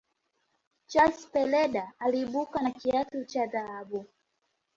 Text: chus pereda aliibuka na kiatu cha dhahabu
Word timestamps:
chus 0.87 1.27
pereda 1.31 1.91
aliibuka 1.99 2.61
na 2.61 2.71
kiatu 2.71 3.25
cha 3.25 3.45
dhahabu 3.45 4.05